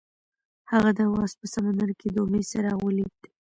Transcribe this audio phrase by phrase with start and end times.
[0.71, 3.13] هغه د اواز په سمندر کې د امید څراغ ولید.